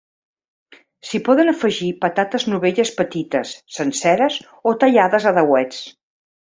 [1.09, 4.43] S'hi poden afegir patates novelles petites senceres
[4.73, 5.89] o tallades a dauets.